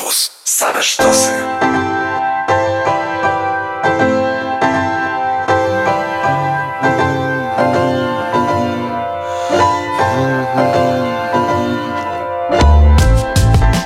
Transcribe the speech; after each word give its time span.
Campus. 0.00 0.30
Same 0.44 0.82
sztosy. 0.82 1.30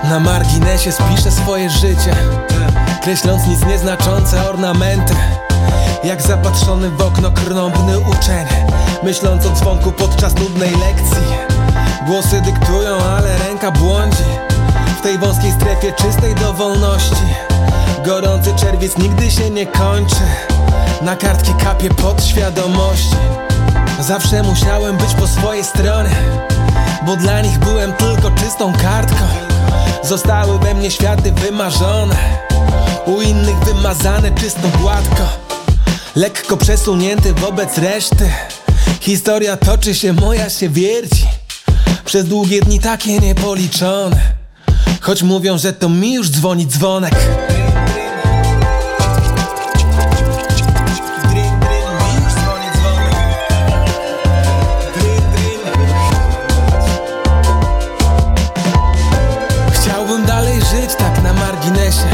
Na 0.04 0.20
marginesie 0.20 0.92
spiszę 0.92 1.30
swoje 1.30 1.70
życie 1.70 2.16
Kreśląc 3.02 3.46
nic 3.46 3.66
nieznaczące 3.66 4.48
ornamenty 4.48 5.14
Jak 6.04 6.22
zapatrzony 6.22 6.90
w 6.90 7.00
okno 7.00 7.30
krnąbny 7.30 7.98
uczeń 7.98 8.46
Myśląc 9.02 9.46
o 9.46 9.50
dzwonku 9.50 9.92
podczas 9.92 10.34
nudnej 10.34 10.70
lekcji 10.70 11.26
Głosy 12.06 12.40
dyktują, 12.40 12.96
ale 13.16 13.38
ręka 13.38 13.70
błądzi 13.70 14.53
tej 15.04 15.18
wąskiej 15.18 15.52
strefie 15.52 15.92
czystej 15.92 16.34
dowolności 16.34 17.24
Gorący 18.04 18.54
czerwiec 18.56 18.98
nigdy 18.98 19.30
się 19.30 19.50
nie 19.50 19.66
kończy. 19.66 20.24
Na 21.02 21.16
kartki 21.16 21.54
kapie 21.64 21.90
podświadomości. 21.90 23.16
Zawsze 24.00 24.42
musiałem 24.42 24.96
być 24.96 25.14
po 25.14 25.26
swojej 25.26 25.64
stronie 25.64 26.16
Bo 27.06 27.16
dla 27.16 27.40
nich 27.40 27.58
byłem 27.58 27.92
tylko 27.92 28.30
czystą 28.30 28.72
kartką. 28.72 29.24
Zostały 30.02 30.58
we 30.58 30.74
mnie 30.74 30.90
światy 30.90 31.32
wymarzone 31.32 32.16
U 33.06 33.20
innych 33.20 33.58
wymazane 33.58 34.30
czysto 34.30 34.68
gładko. 34.80 35.22
Lekko 36.16 36.56
przesunięty 36.56 37.34
wobec 37.34 37.78
reszty. 37.78 38.30
Historia 39.00 39.56
toczy 39.56 39.94
się, 39.94 40.12
moja 40.12 40.50
się 40.50 40.68
wierci. 40.68 41.26
Przez 42.04 42.24
długie 42.24 42.60
dni 42.60 42.80
takie 42.80 43.18
niepoliczone 43.18 44.33
Choć 45.00 45.22
mówią, 45.22 45.58
że 45.58 45.72
to 45.72 45.88
mi 45.88 46.14
już 46.14 46.30
dzwoni 46.30 46.66
dzwonek. 46.66 47.14
Chciałbym 59.72 60.26
dalej 60.26 60.54
żyć 60.60 60.94
tak 60.98 61.22
na 61.22 61.32
marginesie. 61.32 62.08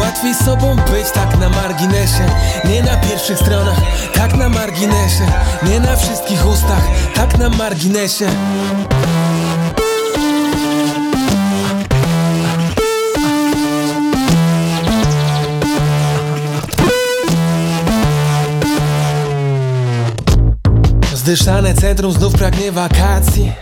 Łatwiej 0.00 0.34
sobą 0.34 0.76
być 0.76 1.10
tak 1.14 1.38
na 1.38 1.48
marginesie. 1.48 2.24
Nie 2.64 2.82
na 2.82 2.96
pierwszych 2.96 3.38
stronach, 3.38 3.80
tak 4.14 4.36
na 4.36 4.48
marginesie. 4.48 5.26
Nie 5.62 5.80
na 5.80 5.96
wszystkich 5.96 6.46
ustach, 6.46 6.84
tak 7.14 7.38
na 7.38 7.48
marginesie 7.48 8.30
Zdyszane 21.30 21.74
centrum 21.74 22.12
znów 22.12 22.32
pragnie 22.32 22.72
wakacji 22.72 23.52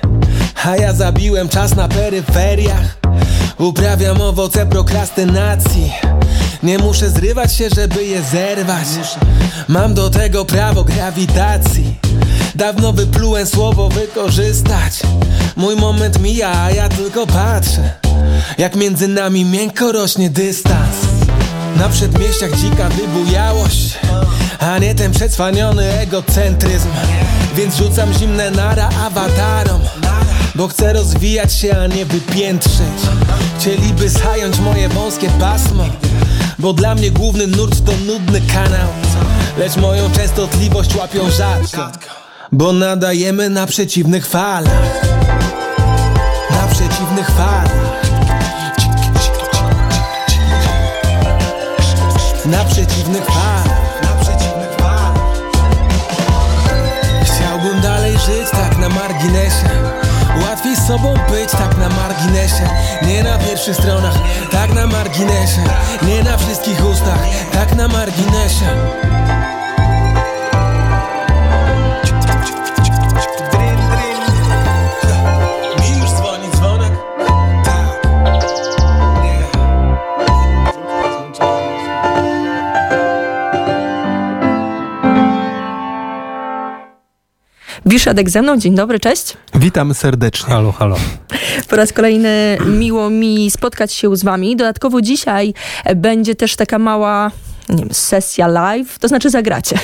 A 0.64 0.77
ja 0.77 0.92
zabiłem 0.92 1.48
czas 1.48 1.77
na 1.77 1.88
peryferiach. 1.88 2.98
Uprawiam 3.58 4.20
owoce 4.20 4.66
prokrastynacji. 4.66 5.92
Nie 6.62 6.78
muszę 6.78 7.10
zrywać 7.10 7.55
się, 7.55 7.69
żeby 7.77 8.05
je 8.05 8.22
zerwać. 8.22 8.86
Mam 9.69 9.94
do 9.94 10.10
tego 10.10 10.44
prawo 10.44 10.84
grawitacji. 10.84 11.94
Dawno 12.55 12.92
wyplułem 12.92 13.47
słowo 13.47 13.88
wykorzystać. 13.88 15.00
Mój 15.56 15.77
moment 15.77 16.20
mija, 16.20 16.62
a 16.62 16.70
ja 16.70 16.88
tylko 16.88 17.27
patrzę 17.27 17.91
Jak 18.58 18.77
między 18.77 19.08
nami 19.08 19.44
miękko 19.44 19.92
rośnie 19.92 20.30
dystans. 20.30 20.97
Na 21.77 21.88
przedmieściach 21.88 22.56
dzika 22.56 22.88
wybujałość 22.88 23.98
A 24.58 24.78
nie 24.78 24.94
ten 24.94 25.12
przetrwaniony 25.12 25.98
egocentryzm 25.98 26.88
Więc 27.56 27.76
rzucam 27.76 28.12
zimne 28.14 28.50
nara 28.50 28.88
awatarom 29.06 29.81
bo 30.59 30.69
chcę 30.69 30.92
rozwijać 30.92 31.53
się, 31.53 31.78
a 31.78 31.86
nie 31.86 32.06
wypiętrzyć 32.06 33.00
Chcieliby 33.59 34.09
zająć 34.09 34.59
moje 34.59 34.88
wąskie 34.88 35.31
pasmo 35.41 35.84
Bo 36.59 36.72
dla 36.72 36.94
mnie 36.94 37.10
główny 37.10 37.47
nurt 37.47 37.84
to 37.86 37.92
nudny 38.06 38.41
kanał 38.41 38.88
Lecz 39.59 39.76
moją 39.76 40.10
częstotliwość 40.10 40.97
łapią 40.97 41.31
rzadko 41.31 41.81
Bo 42.53 42.72
nadajemy 42.72 43.50
na 43.50 43.66
przeciwnych 43.66 44.26
falach 44.26 45.03
Na 46.50 46.66
przeciwnych 46.66 47.30
falach 47.30 48.03
Na 52.44 52.65
przeciwnych 52.65 53.25
falach 53.25 53.38
marginesie. 59.18 59.68
Łatwiej 60.42 60.76
sobą 60.76 61.14
być 61.30 61.50
tak 61.50 61.78
na 61.78 61.88
marginesie. 61.88 62.68
Nie 63.02 63.22
na 63.22 63.38
pierwszych 63.38 63.76
stronach, 63.76 64.14
tak 64.50 64.74
na 64.74 64.86
marginesie. 64.86 65.64
Nie 66.02 66.22
na 66.22 66.36
wszystkich 66.36 66.86
ustach, 66.86 67.20
tak 67.52 67.76
na 67.76 67.88
marginesie 67.88 68.68
Wiszedek 87.98 88.31
ze 88.31 88.42
mną, 88.42 88.56
dzień 88.56 88.75
dobry, 88.75 89.00
cześć. 89.00 89.36
Witam 89.54 89.94
serdecznie. 89.94 90.54
Halo, 90.54 90.72
halo. 90.72 90.97
Po 91.69 91.76
raz 91.76 91.92
kolejny 91.92 92.59
miło 92.66 93.10
mi 93.10 93.50
spotkać 93.50 93.92
się 93.92 94.16
z 94.16 94.25
wami. 94.25 94.56
Dodatkowo 94.56 95.00
dzisiaj 95.00 95.54
będzie 95.97 96.34
też 96.34 96.56
taka 96.56 96.78
mała, 96.78 97.31
nie 97.69 97.76
wiem, 97.76 97.88
sesja 97.94 98.47
live, 98.47 98.98
to 98.98 99.09
znaczy 99.09 99.31
zagracie. 99.31 99.78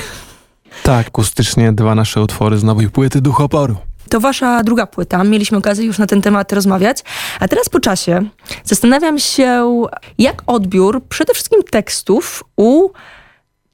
Tak, 0.83 1.07
akustycznie 1.07 1.73
dwa 1.73 1.95
nasze 1.95 2.21
utwory 2.21 2.57
z 2.57 2.63
nowej 2.63 2.89
płyty 2.89 3.21
Duchoporu. 3.21 3.75
To 4.09 4.19
wasza 4.19 4.63
druga 4.63 4.85
płyta. 4.85 5.23
Mieliśmy 5.23 5.57
okazję 5.57 5.85
już 5.85 5.97
na 5.97 6.07
ten 6.07 6.21
temat 6.21 6.53
rozmawiać. 6.53 6.97
A 7.39 7.47
teraz 7.47 7.69
po 7.69 7.79
czasie 7.79 8.23
zastanawiam 8.63 9.19
się, 9.19 9.83
jak 10.17 10.43
odbiór 10.45 11.03
przede 11.09 11.33
wszystkim 11.33 11.63
tekstów 11.63 12.43
u 12.55 12.89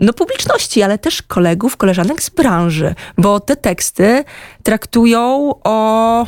no, 0.02 0.14
publiczności, 0.14 0.84
ale 0.84 0.98
też 0.98 1.22
kolegów, 1.22 1.78
koleżanek 1.78 2.24
z 2.24 2.30
branży, 2.30 2.96
bo 3.18 3.40
te 3.40 3.56
teksty 3.56 4.24
traktują 4.64 5.54
o 5.64 6.28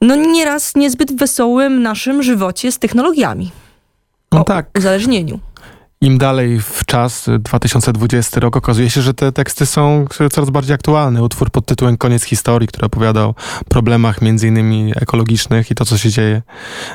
no 0.00 0.16
nieraz 0.16 0.74
niezbyt 0.74 1.18
wesołym 1.18 1.82
naszym 1.82 2.22
żywocie 2.22 2.72
z 2.72 2.78
technologiami. 2.78 3.50
No 4.32 4.40
o 4.40 4.44
tak, 4.44 4.66
uzależnieniu. 4.78 5.40
Im 6.02 6.18
dalej 6.18 6.60
w 6.60 6.84
czas, 6.86 7.28
y, 7.28 7.38
2020 7.38 8.40
rok, 8.40 8.56
okazuje 8.56 8.90
się, 8.90 9.02
że 9.02 9.14
te 9.14 9.32
teksty 9.32 9.66
są 9.66 10.06
coraz 10.32 10.50
bardziej 10.50 10.74
aktualne. 10.74 11.22
Utwór 11.22 11.50
pod 11.50 11.66
tytułem 11.66 11.96
Koniec 11.96 12.24
historii, 12.24 12.68
który 12.68 12.86
opowiada 12.86 13.22
o 13.22 13.34
problemach 13.68 14.22
między 14.22 14.48
innymi 14.48 14.92
ekologicznych 14.96 15.70
i 15.70 15.74
to, 15.74 15.84
co 15.84 15.98
się 15.98 16.10
dzieje 16.10 16.42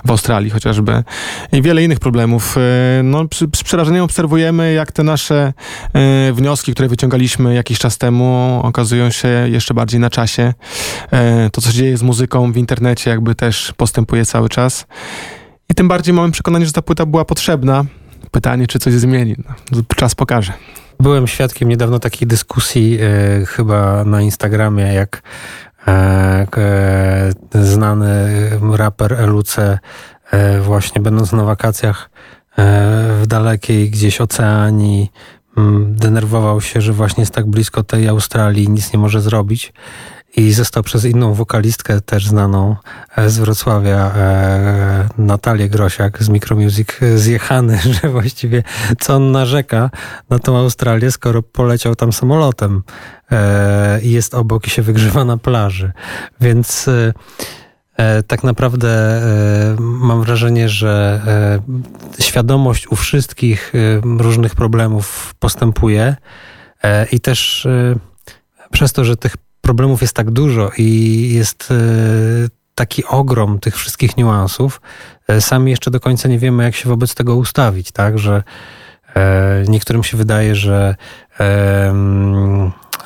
w 0.06 0.12
Australii 0.12 0.50
chociażby. 0.50 1.04
I 1.52 1.62
wiele 1.62 1.84
innych 1.84 2.00
problemów. 2.00 2.58
Y, 2.58 3.04
No, 3.04 3.28
przy, 3.28 3.48
z 3.66 4.02
obserwujemy, 4.04 4.74
jak 4.74 4.92
te 4.92 5.04
nasze 5.04 5.54
y, 6.30 6.34
wnioski, 6.34 6.74
które 6.74 6.90
wyciągaliśmy 6.90 7.54
jakiś 7.54 7.80
czas 7.80 7.98
temu, 7.98 8.60
okazują 8.64 9.10
się 9.10 9.28
jeszcze 9.28 9.74
bardziej 9.74 10.00
na 10.00 10.10
czasie. 10.10 10.54
Y, 11.46 11.50
To, 11.50 11.62
co 11.62 11.72
się 11.72 11.78
dzieje 11.78 11.98
z 11.98 12.04
muzyką 12.04 12.52
w 12.52 12.58
internecie, 12.58 13.10
jakby 13.10 13.36
też 13.36 13.74
postępuje 13.78 14.26
cały 14.26 14.50
czas. 14.50 14.86
I 15.70 15.76
tym 15.76 15.88
bardziej 15.88 16.14
mamy 16.14 16.32
przekonanie, 16.32 16.66
że 16.66 16.72
ta 16.72 16.82
płyta 16.82 17.06
była 17.06 17.26
potrzebna. 17.26 17.86
Pytanie, 18.32 18.68
czy 18.68 18.80
coś 18.80 18.94
zmieni. 18.94 19.36
No, 19.72 19.82
czas 19.96 20.16
pokaże. 20.16 20.54
Byłem 21.00 21.28
świadkiem 21.28 21.70
niedawno 21.70 22.00
takiej 22.00 22.28
dyskusji 22.28 22.98
e, 23.02 23.46
chyba 23.46 24.04
na 24.04 24.22
Instagramie, 24.22 24.94
jak 24.94 25.22
e, 25.88 25.92
e, 26.58 27.66
znany 27.66 28.50
raper 28.74 29.30
LUC 29.30 29.56
e, 29.60 29.80
właśnie 30.62 31.02
będąc 31.02 31.32
na 31.32 31.44
wakacjach 31.44 32.10
e, 32.58 32.64
w 33.22 33.28
dalekiej 33.28 33.90
gdzieś 33.90 34.22
oceanii 34.22 35.12
mm, 35.58 35.96
denerwował 35.96 36.62
się, 36.62 36.82
że 36.82 36.94
właśnie 36.94 37.22
jest 37.22 37.34
tak 37.34 37.46
blisko 37.46 37.84
tej 37.84 38.08
Australii 38.08 38.70
nic 38.70 38.94
nie 38.94 39.00
może 39.00 39.22
zrobić. 39.22 39.74
I 40.38 40.54
został 40.54 40.84
przez 40.84 41.06
inną 41.06 41.34
wokalistkę, 41.34 42.02
też 42.02 42.28
znaną 42.28 42.76
e, 43.18 43.30
z 43.30 43.40
Wrocławia, 43.40 44.12
e, 44.16 45.10
Natalię 45.18 45.70
Grosiak 45.70 46.24
z 46.24 46.30
Micromusic, 46.30 46.88
e, 47.02 47.18
zjechany, 47.18 47.80
że 48.02 48.10
właściwie 48.10 48.64
co 49.00 49.16
on 49.16 49.32
narzeka 49.32 49.90
na 50.30 50.40
tą 50.40 50.58
Australię, 50.58 51.12
skoro 51.12 51.44
poleciał 51.44 51.96
tam 51.96 52.14
samolotem 52.14 52.84
i 54.04 54.12
jest 54.12 54.34
obok 54.34 54.68
i 54.68 54.70
się 54.70 54.82
wygrzewa 54.82 55.26
na 55.26 55.38
plaży. 55.38 55.92
Więc 56.42 56.90
tak 58.28 58.44
naprawdę 58.44 59.22
mam 59.80 60.24
wrażenie, 60.24 60.70
że 60.70 61.22
świadomość 62.20 62.88
u 62.88 62.96
wszystkich 62.96 63.74
różnych 64.18 64.56
problemów 64.56 65.36
postępuje 65.40 66.16
i 67.12 67.20
też 67.20 67.68
przez 68.72 68.94
to, 68.94 69.06
że 69.06 69.18
tych 69.18 69.38
problemów 69.66 70.02
jest 70.02 70.14
tak 70.14 70.32
dużo 70.32 70.72
i 70.78 71.30
jest 71.34 71.74
taki 72.76 73.06
ogrom 73.06 73.60
tych 73.60 73.76
wszystkich 73.76 74.18
niuansów, 74.18 74.82
sami 75.40 75.72
jeszcze 75.72 75.92
do 75.92 76.00
końca 76.00 76.30
nie 76.30 76.40
wiemy, 76.40 76.64
jak 76.64 76.76
się 76.76 76.90
wobec 76.90 77.16
tego 77.16 77.36
ustawić, 77.36 77.92
tak, 77.92 78.20
że 78.20 78.44
niektórym 79.68 80.04
się 80.04 80.18
wydaje, 80.18 80.56
że 80.56 80.96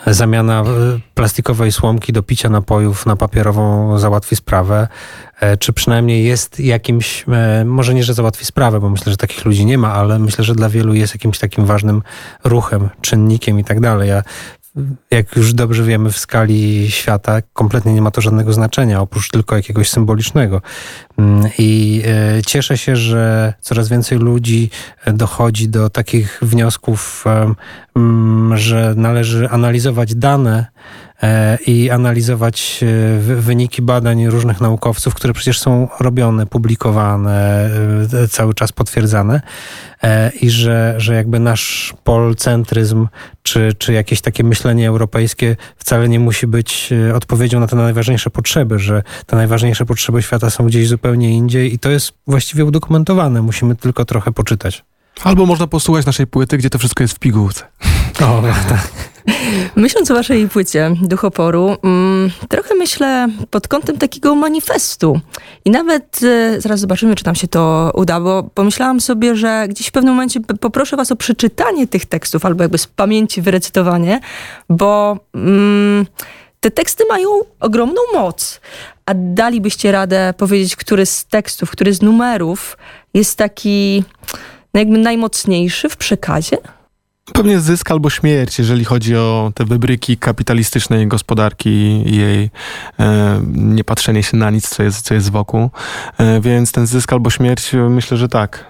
zamiana 0.07 0.61
e, 0.61 0.65
plastikowej 1.13 1.71
słomki 1.71 2.13
do 2.13 2.23
picia 2.23 2.49
napojów 2.49 3.05
na 3.05 3.15
papierową 3.15 3.97
załatwi 3.99 4.35
sprawę, 4.35 4.87
e, 5.39 5.57
czy 5.57 5.73
przynajmniej 5.73 6.25
jest 6.25 6.59
jakimś, 6.59 7.25
e, 7.27 7.65
może 7.65 7.93
nie, 7.93 8.03
że 8.03 8.13
załatwi 8.13 8.45
sprawę, 8.45 8.79
bo 8.79 8.89
myślę, 8.89 9.11
że 9.11 9.17
takich 9.17 9.45
ludzi 9.45 9.65
nie 9.65 9.77
ma, 9.77 9.93
ale 9.93 10.19
myślę, 10.19 10.43
że 10.43 10.55
dla 10.55 10.69
wielu 10.69 10.93
jest 10.93 11.13
jakimś 11.13 11.39
takim 11.39 11.65
ważnym 11.65 12.01
ruchem, 12.43 12.89
czynnikiem 13.01 13.59
i 13.59 13.63
tak 13.63 13.79
dalej. 13.79 14.09
Ja 14.09 14.23
jak 15.11 15.35
już 15.35 15.53
dobrze 15.53 15.83
wiemy, 15.83 16.11
w 16.11 16.17
skali 16.17 16.91
świata 16.91 17.41
kompletnie 17.53 17.93
nie 17.93 18.01
ma 18.01 18.11
to 18.11 18.21
żadnego 18.21 18.53
znaczenia, 18.53 19.01
oprócz 19.01 19.29
tylko 19.29 19.55
jakiegoś 19.55 19.89
symbolicznego. 19.89 20.61
Mm, 21.19 21.49
I 21.57 22.01
e, 22.05 22.41
cieszę 22.43 22.77
się, 22.77 22.95
że 22.95 23.53
coraz 23.61 23.89
więcej 23.89 24.17
ludzi 24.17 24.69
e, 25.05 25.13
dochodzi 25.13 25.69
do 25.69 25.89
takich 25.89 26.39
wniosków, 26.41 27.25
mm, 27.95 28.57
że 28.57 28.93
należy 28.97 29.49
analizować 29.49 30.15
dane 30.15 30.65
E, 31.23 31.57
i 31.67 31.89
analizować 31.89 32.83
wyniki 33.21 33.81
badań 33.81 34.27
różnych 34.27 34.61
naukowców, 34.61 35.13
które 35.13 35.33
przecież 35.33 35.59
są 35.59 35.87
robione, 35.99 36.45
publikowane, 36.45 37.69
cały 38.29 38.53
czas 38.53 38.71
potwierdzane 38.71 39.41
i 40.41 40.49
że, 40.49 40.95
że 40.97 41.15
jakby 41.15 41.39
nasz 41.39 41.93
polcentryzm 42.03 43.07
czy, 43.43 43.73
czy 43.77 43.93
jakieś 43.93 44.21
takie 44.21 44.43
myślenie 44.43 44.87
europejskie 44.87 45.55
wcale 45.77 46.09
nie 46.09 46.19
musi 46.19 46.47
być 46.47 46.89
odpowiedzią 47.15 47.59
na 47.59 47.67
te 47.67 47.75
najważniejsze 47.75 48.29
potrzeby, 48.29 48.79
że 48.79 49.03
te 49.25 49.35
najważniejsze 49.35 49.85
potrzeby 49.85 50.21
świata 50.21 50.49
są 50.49 50.67
gdzieś 50.67 50.87
zupełnie 50.87 51.08
indziej 51.15 51.73
i 51.73 51.79
to 51.79 51.89
jest 51.89 52.11
właściwie 52.27 52.65
udokumentowane. 52.65 53.41
Musimy 53.41 53.75
tylko 53.75 54.05
trochę 54.05 54.31
poczytać. 54.31 54.83
Albo 55.23 55.45
można 55.45 55.67
posłuchać 55.67 56.05
naszej 56.05 56.27
płyty, 56.27 56.57
gdzie 56.57 56.69
to 56.69 56.77
wszystko 56.79 57.03
jest 57.03 57.13
w 57.13 57.19
pigułce. 57.19 57.65
O, 58.19 58.41
tak. 58.69 58.91
Myśląc 59.75 60.11
o 60.11 60.13
waszej 60.13 60.49
płycie 60.49 60.91
Duchoporu, 61.01 61.77
mm, 61.83 62.31
trochę 62.49 62.75
myślę 62.75 63.27
pod 63.49 63.67
kątem 63.67 63.97
takiego 63.97 64.35
manifestu. 64.35 65.19
I 65.65 65.71
nawet 65.71 66.19
e, 66.23 66.61
zaraz 66.61 66.79
zobaczymy, 66.79 67.15
czy 67.15 67.25
nam 67.25 67.35
się 67.35 67.47
to 67.47 67.91
uda, 67.93 68.19
bo 68.19 68.43
pomyślałam 68.43 69.01
sobie, 69.01 69.35
że 69.35 69.65
gdzieś 69.69 69.87
w 69.87 69.91
pewnym 69.91 70.13
momencie 70.13 70.39
poproszę 70.39 70.97
was 70.97 71.11
o 71.11 71.15
przeczytanie 71.15 71.87
tych 71.87 72.05
tekstów, 72.05 72.45
albo 72.45 72.63
jakby 72.63 72.77
z 72.77 72.87
pamięci 72.87 73.41
wyrecytowanie, 73.41 74.19
bo 74.69 75.17
mm, 75.35 76.05
te 76.59 76.71
teksty 76.71 77.03
mają 77.09 77.29
ogromną 77.59 78.01
moc. 78.13 78.61
A 79.09 79.13
dalibyście 79.15 79.91
radę 79.91 80.33
powiedzieć, 80.37 80.75
który 80.75 81.05
z 81.05 81.25
tekstów, 81.25 81.71
który 81.71 81.93
z 81.93 82.01
numerów 82.01 82.77
jest 83.13 83.37
taki 83.37 84.03
no 84.73 84.79
jakby 84.79 84.97
najmocniejszy 84.97 85.89
w 85.89 85.97
przekazie? 85.97 86.57
Pewnie 87.33 87.59
zysk 87.59 87.91
albo 87.91 88.09
śmierć, 88.09 88.59
jeżeli 88.59 88.85
chodzi 88.85 89.15
o 89.15 89.51
te 89.55 89.65
wybryki 89.65 90.17
kapitalistycznej 90.17 91.07
gospodarki 91.07 91.69
i 92.05 92.15
jej 92.15 92.49
e, 92.99 94.23
się 94.23 94.37
na 94.37 94.49
nic, 94.49 94.69
co 94.69 94.83
jest, 94.83 95.01
co 95.01 95.13
jest 95.13 95.31
wokół. 95.31 95.69
E, 96.17 96.41
więc 96.41 96.71
ten 96.71 96.87
zysk 96.87 97.13
albo 97.13 97.29
śmierć, 97.29 97.71
myślę, 97.89 98.17
że 98.17 98.27
tak. 98.27 98.65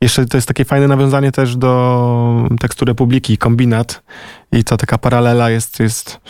Jeszcze 0.00 0.26
to 0.26 0.36
jest 0.36 0.48
takie 0.48 0.64
fajne 0.64 0.88
nawiązanie 0.88 1.32
też 1.32 1.56
do 1.56 2.48
tekstu 2.60 2.84
Republiki, 2.84 3.38
kombinat. 3.38 4.02
I 4.52 4.64
to 4.64 4.76
taka 4.76 4.98
paralela 4.98 5.50
jest, 5.50 5.80
jest 5.80 6.20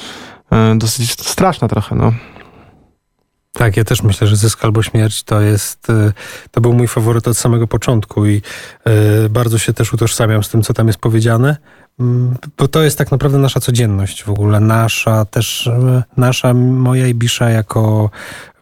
e, 0.53 0.75
dosyć 0.79 1.11
straszna 1.11 1.69
trochę, 1.69 1.95
no. 1.95 2.13
Tak, 3.55 3.77
ja 3.77 3.85
też 3.85 4.03
myślę, 4.03 4.27
że 4.27 4.37
Zysk 4.37 4.65
albo 4.65 4.83
Śmierć 4.83 5.23
to 5.23 5.41
jest, 5.41 5.91
e, 5.91 6.13
to 6.51 6.61
był 6.61 6.73
mój 6.73 6.89
faworyt 6.89 7.29
od 7.29 7.37
samego 7.37 7.67
początku 7.67 8.27
i 8.27 8.43
e, 8.85 9.29
bardzo 9.29 9.59
się 9.59 9.73
też 9.73 9.93
utożsamiam 9.93 10.45
z 10.45 10.49
tym, 10.49 10.63
co 10.63 10.75
tam 10.75 10.87
jest 10.87 10.99
powiedziane, 10.99 11.57
mm, 12.01 12.35
bo 12.59 12.69
to 12.69 12.83
jest 12.83 12.99
tak 12.99 13.11
naprawdę 13.11 13.39
nasza 13.39 13.61
codzienność 13.61 14.25
w 14.25 14.31
ogóle, 14.31 14.61
nasza 14.61 15.25
też, 15.25 15.67
e, 15.67 16.03
nasza, 16.17 16.55
moja 16.55 17.07
i 17.07 17.15
Bisza 17.15 17.51
jako, 17.51 18.11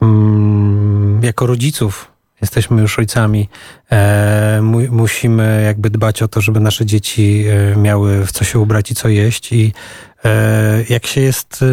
mm, 0.02 1.20
jako 1.22 1.46
rodziców, 1.46 2.12
jesteśmy 2.40 2.82
już 2.82 2.98
ojcami, 2.98 3.48
musimy 4.90 5.62
jakby 5.66 5.90
dbać 5.90 6.22
o 6.22 6.28
to, 6.28 6.40
żeby 6.40 6.60
nasze 6.60 6.86
dzieci 6.86 7.44
miały 7.76 8.26
w 8.26 8.32
co 8.32 8.44
się 8.44 8.58
ubrać 8.58 8.90
i 8.90 8.94
co 8.94 9.08
jeść 9.08 9.52
i 9.52 9.72
jak 10.88 11.06
się 11.06 11.20
jest 11.20 11.64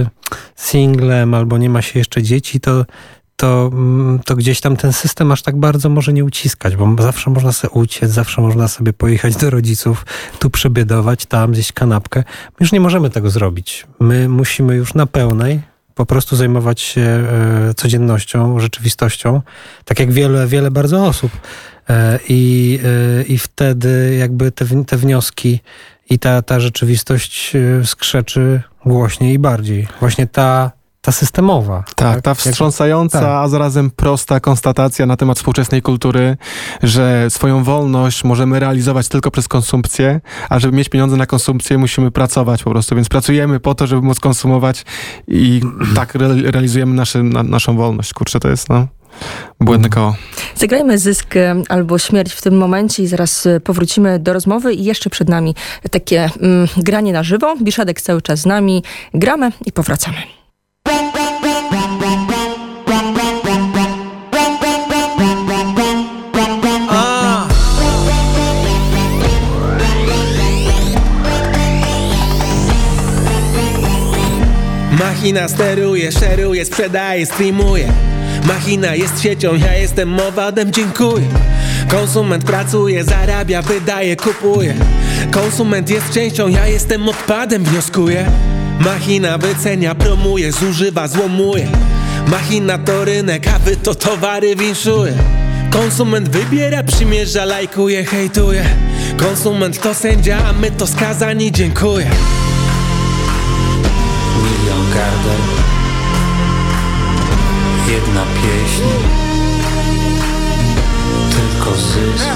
singlem 0.55 1.33
albo 1.33 1.57
nie 1.57 1.69
ma 1.69 1.81
się 1.81 1.99
jeszcze 1.99 2.23
dzieci, 2.23 2.59
to, 2.59 2.85
to, 3.39 3.69
mm, 3.73 4.19
to 4.25 4.35
gdzieś 4.35 4.61
tam 4.61 4.77
ten 4.77 4.93
system 4.93 5.31
aż 5.31 5.41
tak 5.41 5.57
bardzo 5.57 5.89
może 5.89 6.13
nie 6.13 6.25
uciskać, 6.25 6.75
bo 6.75 6.95
zawsze 6.99 7.29
można 7.29 7.51
sobie 7.51 7.71
uciec, 7.73 8.11
zawsze 8.11 8.41
można 8.41 8.67
sobie 8.67 8.93
pojechać 8.93 9.35
do 9.35 9.49
rodziców, 9.49 10.05
tu 10.39 10.49
przebiedować, 10.49 11.25
tam 11.25 11.55
zjeść 11.55 11.71
kanapkę. 11.71 12.19
My 12.19 12.55
już 12.59 12.71
nie 12.71 12.79
możemy 12.79 13.09
tego 13.09 13.29
zrobić. 13.29 13.87
My 13.99 14.29
musimy 14.29 14.75
już 14.75 14.93
na 14.93 15.05
pełnej 15.05 15.61
po 15.95 16.05
prostu 16.05 16.35
zajmować 16.35 16.81
się 16.81 17.01
e, 17.01 17.73
codziennością, 17.73 18.59
rzeczywistością, 18.59 19.41
tak 19.85 19.99
jak 19.99 20.11
wiele, 20.11 20.47
wiele 20.47 20.71
bardzo 20.71 21.05
osób. 21.05 21.31
E, 21.89 22.19
I, 22.29 22.79
e, 23.19 23.23
i 23.23 23.37
wtedy 23.37 24.15
jakby 24.19 24.51
te, 24.51 24.65
te 24.85 24.97
wnioski 24.97 25.59
i 26.09 26.19
ta, 26.19 26.41
ta 26.41 26.59
rzeczywistość 26.59 27.53
skrzeczy 27.85 28.61
głośniej 28.85 29.33
i 29.33 29.39
bardziej. 29.39 29.87
Właśnie 29.99 30.27
ta, 30.27 30.71
ta 31.01 31.11
systemowa. 31.11 31.83
Tak, 31.83 31.95
tak? 31.95 32.21
ta 32.21 32.33
wstrząsająca, 32.33 33.19
tak. 33.19 33.29
a 33.29 33.47
zarazem 33.47 33.91
prosta 33.91 34.39
konstatacja 34.39 35.05
na 35.05 35.17
temat 35.17 35.37
współczesnej 35.37 35.81
kultury, 35.81 36.37
że 36.83 37.29
swoją 37.29 37.63
wolność 37.63 38.23
możemy 38.23 38.59
realizować 38.59 39.07
tylko 39.07 39.31
przez 39.31 39.47
konsumpcję, 39.47 40.21
a 40.49 40.59
żeby 40.59 40.77
mieć 40.77 40.89
pieniądze 40.89 41.17
na 41.17 41.25
konsumpcję, 41.25 41.77
musimy 41.77 42.11
pracować 42.11 42.63
po 42.63 42.69
prostu. 42.69 42.95
Więc 42.95 43.09
pracujemy 43.09 43.59
po 43.59 43.75
to, 43.75 43.87
żeby 43.87 44.01
móc 44.01 44.19
konsumować 44.19 44.85
i 45.27 45.61
tak 45.95 46.15
re 46.15 46.27
realizujemy 46.51 46.93
nasze, 46.93 47.23
na, 47.23 47.43
naszą 47.43 47.77
wolność. 47.77 48.13
Kurczę, 48.13 48.39
to 48.39 48.49
jest 48.49 48.69
no. 48.69 48.87
Błędne 49.59 49.89
koło. 49.89 50.15
Zagrajmy 50.55 50.97
zysk 50.97 51.35
e, 51.35 51.55
albo 51.69 51.97
śmierć 51.99 52.33
w 52.33 52.41
tym 52.41 52.57
momencie 52.57 53.03
i 53.03 53.07
zaraz 53.07 53.45
e, 53.45 53.59
powrócimy 53.59 54.19
do 54.19 54.33
rozmowy 54.33 54.73
i 54.73 54.83
jeszcze 54.83 55.09
przed 55.09 55.29
nami 55.29 55.55
takie 55.91 56.29
mm, 56.41 56.67
granie 56.77 57.13
na 57.13 57.23
żywo. 57.23 57.55
Biszadek 57.61 58.01
cały 58.01 58.21
czas 58.21 58.39
z 58.39 58.45
nami. 58.45 58.83
Gramy 59.13 59.51
i 59.65 59.71
powracamy. 59.71 60.17
Machina 74.99 75.47
steruje, 75.47 76.11
szeruje, 76.11 76.65
sprzedaje, 76.65 77.25
streamuje 77.25 78.08
Machina 78.45 78.95
jest 78.95 79.21
siecią, 79.21 79.55
ja 79.55 79.73
jestem 79.73 80.09
mowadem, 80.09 80.71
dziękuję. 80.71 81.25
Konsument 81.91 82.43
pracuje, 82.43 83.03
zarabia, 83.03 83.61
wydaje, 83.61 84.15
kupuje. 84.15 84.73
Konsument 85.31 85.89
jest 85.89 86.09
częścią, 86.13 86.47
ja 86.47 86.67
jestem 86.67 87.09
odpadem, 87.09 87.63
wnioskuję. 87.63 88.25
Machina 88.79 89.37
wycenia, 89.37 89.95
promuje, 89.95 90.51
zużywa, 90.51 91.07
złomuje. 91.07 91.67
Machina 92.27 92.77
to 92.77 93.05
rynek, 93.05 93.47
a 93.47 93.59
wy 93.59 93.75
to 93.75 93.95
towary 93.95 94.55
winszuje. 94.55 95.13
Konsument 95.71 96.29
wybiera, 96.29 96.83
przymierza, 96.83 97.45
lajkuje, 97.45 98.05
hejtuje. 98.05 98.65
Konsument 99.17 99.81
to 99.81 99.93
sędzia, 99.93 100.37
a 100.49 100.53
my 100.53 100.71
to 100.71 100.87
skazani, 100.87 101.51
dziękuję. 101.51 102.09
Milion 104.37 105.78
Jedna 108.05 108.25
pieśń 108.25 108.83
Tylko 111.31 111.77
zysk 111.77 112.29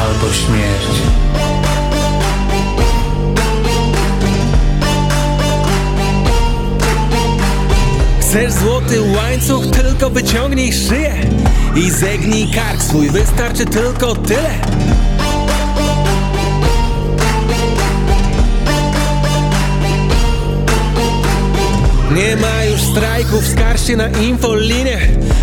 Albo 0.00 0.32
śmierć. 0.34 1.02
Chcesz 8.20 8.52
złoty 8.52 9.00
łańcuch, 9.00 9.66
tylko 9.66 10.10
wyciągnij 10.10 10.72
szyję 10.72 11.14
I 11.76 11.90
zegnij 11.90 12.48
kark 12.54 12.82
swój, 12.82 13.10
wystarczy 13.10 13.66
tylko 13.66 14.16
tyle 14.16 14.54
Nie 22.14 22.36
ma 22.36 22.64
już 22.64 22.80
strajków, 22.80 23.46
skarż 23.46 23.86
się 23.86 23.96
na 23.96 24.08
infolinię. 24.08 24.98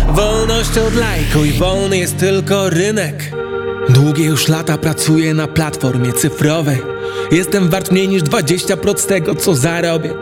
Wolność 0.08 0.78
od 0.78 0.94
lajku 0.94 1.44
i 1.44 1.52
wolny 1.52 1.98
jest 1.98 2.18
tylko 2.18 2.70
rynek. 2.70 3.32
Długie 3.88 4.24
już 4.24 4.48
lata 4.48 4.78
pracuję 4.78 5.34
na 5.34 5.46
platformie 5.46 6.12
cyfrowej. 6.12 6.78
Jestem 7.30 7.68
wart 7.68 7.90
mniej 7.90 8.08
niż 8.08 8.22
20% 8.22 9.06
tego, 9.06 9.34
co 9.34 9.54
zarobię. 9.54 10.14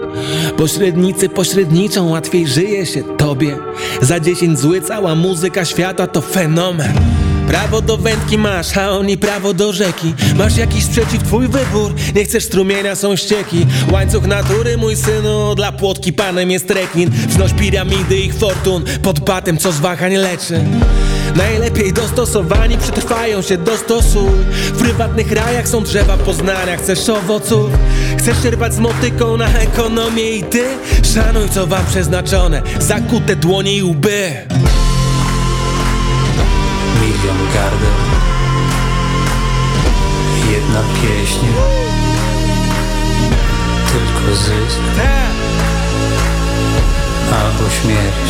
Pośrednicy 0.56 1.28
pośredniczą, 1.28 2.08
łatwiej 2.08 2.48
żyje 2.48 2.86
się 2.86 3.02
tobie. 3.16 3.58
Za 4.00 4.20
10 4.20 4.58
zły 4.58 4.80
cała 4.80 5.14
muzyka 5.14 5.64
świata 5.64 6.06
to 6.06 6.20
fenomen 6.20 6.92
Prawo 7.46 7.80
do 7.80 7.96
wędki 7.96 8.38
masz, 8.38 8.76
a 8.76 8.90
oni 8.90 9.18
prawo 9.18 9.54
do 9.54 9.72
rzeki. 9.72 10.14
Masz 10.36 10.56
jakiś 10.56 10.84
sprzeciw, 10.84 11.22
twój 11.22 11.48
wybór. 11.48 11.94
Nie 12.14 12.24
chcesz 12.24 12.44
strumienia, 12.44 12.94
są 12.94 13.16
ścieki. 13.16 13.66
Łańcuch 13.92 14.26
natury, 14.26 14.76
mój 14.76 14.96
synu 14.96 15.54
Dla 15.54 15.72
płotki 15.72 16.12
panem 16.12 16.50
jest 16.50 16.70
rekin. 16.70 17.10
Wznoś 17.28 17.52
piramidy 17.52 18.16
ich 18.16 18.34
fortun 18.34 18.84
Pod 19.02 19.20
batem, 19.20 19.58
co 19.58 19.72
z 19.72 19.80
wahań 19.80 20.14
leczy. 20.14 20.60
Najlepiej 21.36 21.92
dostosowani 21.92 22.78
przetrwają 22.78 23.42
się 23.42 23.56
dostosuj 23.56 24.30
W 24.52 24.78
prywatnych 24.78 25.32
rajach 25.32 25.68
są 25.68 25.82
drzewa 25.82 26.16
poznania 26.16 26.76
Chcesz 26.76 27.08
owoców? 27.08 27.70
Chcesz 28.18 28.42
czerpać 28.42 28.74
z 28.74 28.78
motyką 28.78 29.36
na 29.36 29.48
ekonomię 29.48 30.30
i 30.30 30.42
ty? 30.42 30.64
Szanuj 31.14 31.48
co 31.48 31.66
wam 31.66 31.86
przeznaczone. 31.86 32.62
Zakute 32.80 33.36
dłonie 33.36 33.76
i 33.76 33.82
łby 33.82 34.32
Milion 37.16 37.36
gardeł 37.54 37.88
Jedna 40.52 40.80
pieśń. 40.80 41.46
Tylko 43.92 44.36
zysk. 44.36 44.80
Albo 47.32 47.70
śmierć. 47.70 48.26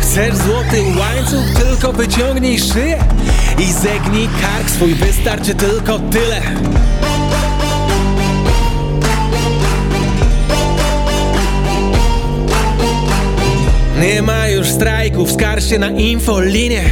Chcesz 0.00 0.36
złoty 0.36 0.82
łańcuch, 0.98 1.64
tylko 1.64 1.92
wyciągnij 1.92 2.58
szyję 2.58 3.04
I 3.58 3.72
zegnij 3.72 4.28
kark 4.28 4.70
swój, 4.70 4.94
wystarczy 4.94 5.54
tylko 5.54 5.98
tyle 5.98 6.42
Nie 14.00 14.22
ma 14.22 14.48
już 14.48 14.68
strajków, 14.68 15.32
skarż 15.32 15.68
się 15.68 15.78
na 15.78 15.90
infolinię 15.90 16.84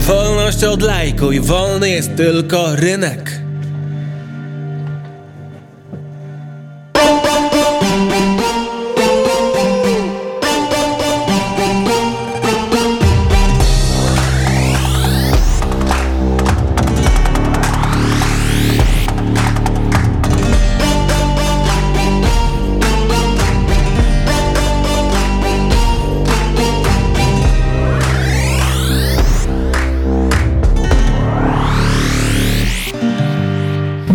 Wolność 0.00 0.64
od 0.64 0.82
lajku 0.82 1.32
i 1.32 1.40
wolny 1.40 1.90
jest 1.90 2.16
tylko 2.16 2.76
rynek 2.76 3.27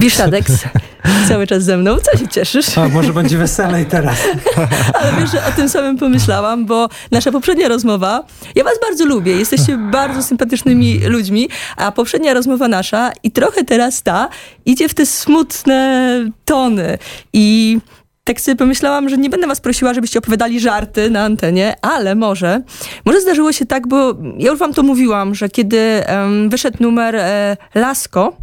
Biszadeks 0.04 0.52
cały 1.30 1.48
czas 1.48 1.64
ze 1.64 1.78
mną. 1.78 1.98
Co 2.00 2.18
się 2.18 2.28
cieszysz? 2.28 2.78
A 2.78 2.90
może 2.90 3.14
będzie 3.14 3.38
weselej 3.38 3.86
teraz. 3.86 4.18
Ale 5.02 5.14
wiesz, 5.20 5.32
że 5.32 5.46
o 5.46 5.52
tym 5.52 5.70
samym 5.70 5.98
pomyślałam, 5.98 6.66
bo 6.66 6.90
nasza 7.12 7.32
poprzednia 7.32 7.68
rozmowa, 7.68 8.24
ja 8.56 8.64
was 8.64 8.74
bardzo 8.82 9.06
lubię, 9.06 9.38
jesteście 9.38 9.78
bardzo 9.78 10.24
sympatycznymi 10.24 11.00
ludźmi, 11.00 11.50
a 11.78 11.92
poprzednia 11.92 12.34
rozmowa 12.34 12.68
nasza 12.68 13.12
i 13.24 13.32
trochę 13.32 13.64
teraz 13.64 14.04
ta 14.04 14.30
idzie 14.66 14.90
w 14.90 14.94
te 14.94 15.06
smutne 15.06 16.20
tony 16.46 16.98
i 17.34 17.78
tak 18.24 18.42
sobie 18.42 18.56
pomyślałam, 18.56 19.10
że 19.10 19.18
nie 19.18 19.30
będę 19.30 19.48
was 19.48 19.62
prosiła, 19.62 19.94
żebyście 19.94 20.20
opowiadali 20.20 20.60
żarty 20.60 21.10
na 21.10 21.24
antenie, 21.24 21.76
ale 21.82 22.16
może, 22.16 22.62
może 23.06 23.22
zdarzyło 23.22 23.52
się 23.52 23.66
tak, 23.66 23.88
bo 23.88 24.16
ja 24.38 24.52
już 24.52 24.60
wam 24.60 24.74
to 24.74 24.84
mówiłam, 24.84 25.36
że 25.36 25.50
kiedy 25.50 25.80
em, 26.06 26.50
wyszedł 26.50 26.78
numer 26.80 27.16
e, 27.16 27.58
Lasko, 27.76 28.38